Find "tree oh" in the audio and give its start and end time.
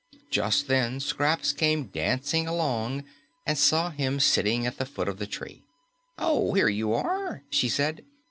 5.27-6.55